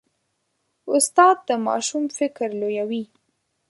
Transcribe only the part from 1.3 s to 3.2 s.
د ماشوم فکر لویوي.